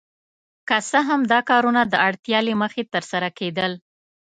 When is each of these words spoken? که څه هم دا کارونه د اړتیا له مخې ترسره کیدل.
که 0.67 0.77
څه 0.89 0.99
هم 1.07 1.21
دا 1.31 1.39
کارونه 1.49 1.81
د 1.85 1.93
اړتیا 2.07 2.39
له 2.47 2.53
مخې 2.61 2.81
ترسره 2.93 3.29
کیدل. 3.39 3.71